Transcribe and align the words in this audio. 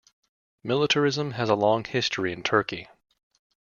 Militarism 0.63 1.33
has 1.33 1.47
a 1.47 1.53
long 1.53 1.83
history 1.83 2.33
in 2.33 2.41
Turkey. 2.41 2.89